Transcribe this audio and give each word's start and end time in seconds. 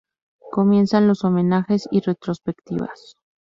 Comienzan 0.49 1.07
los 1.07 1.23
homenajes 1.23 1.87
y 1.91 1.99
retrospectivas. 1.99 3.17